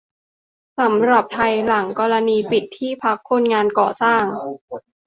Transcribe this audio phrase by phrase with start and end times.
[0.79, 4.23] สำหรับไทย หลังกรณีปิดที่พักคนงานก่อสร้าง